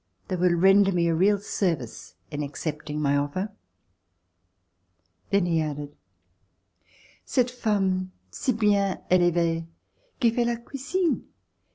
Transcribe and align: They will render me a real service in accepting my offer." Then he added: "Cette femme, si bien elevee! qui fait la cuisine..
They 0.29 0.35
will 0.35 0.55
render 0.55 0.91
me 0.91 1.07
a 1.07 1.13
real 1.13 1.37
service 1.37 2.15
in 2.31 2.41
accepting 2.41 2.99
my 2.99 3.15
offer." 3.15 3.49
Then 5.29 5.45
he 5.45 5.61
added: 5.61 5.95
"Cette 7.23 7.51
femme, 7.51 8.11
si 8.31 8.51
bien 8.53 8.97
elevee! 9.11 9.67
qui 10.19 10.31
fait 10.31 10.45
la 10.47 10.55
cuisine.. 10.55 11.27